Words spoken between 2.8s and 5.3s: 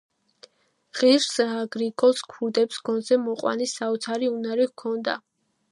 გონზე მოყვანის საოცარი უნარი ჰქონდა.